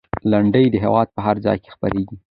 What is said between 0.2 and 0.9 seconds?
لنډۍ د